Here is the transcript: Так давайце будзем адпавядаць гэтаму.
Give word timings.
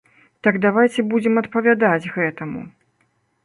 Так 0.45 0.55
давайце 0.65 1.05
будзем 1.11 1.37
адпавядаць 1.43 2.11
гэтаму. 2.17 2.61